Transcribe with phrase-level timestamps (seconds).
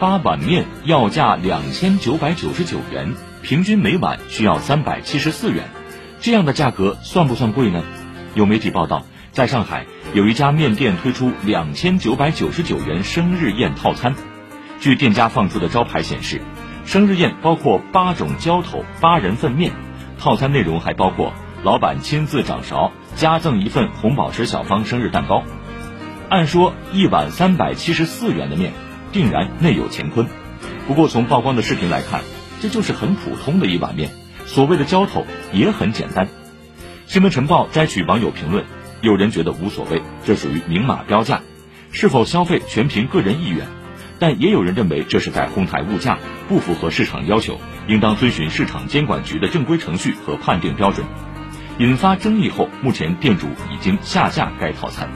[0.00, 3.12] 八碗面要价两千九百九十九元，
[3.42, 5.68] 平均每碗需要三百七十四元，
[6.20, 7.82] 这样的价格算不算贵呢？
[8.34, 9.84] 有媒体报道，在上海
[10.14, 14.14] 有一家面店推出两千九百九十九元生日宴套餐。
[14.80, 16.40] 据店家放出的招牌显示，
[16.86, 19.72] 生日宴包括八种浇头、八人份面，
[20.18, 25.42] 套餐内容还包括老板亲自掌勺，加赠一份红宝石小方生日蛋糕。
[26.30, 28.72] 按说一碗三百七十四元的面，
[29.12, 30.26] 定然内有乾坤。
[30.86, 32.22] 不过从曝光的视频来看，
[32.60, 34.10] 这就是很普通的一碗面，
[34.46, 36.28] 所谓的浇头也很简单。
[37.06, 38.64] 新闻晨报摘取网友评论，
[39.00, 41.42] 有人觉得无所谓，这属于明码标价，
[41.90, 43.66] 是否消费全凭个人意愿；
[44.18, 51.04] 但也有人认为这是在哄抬物价，不符合市场要求，应当遵循市场监管局的正规程序和判定标准。
[51.78, 55.08] 引发争议后，目前店主已经下架该套餐。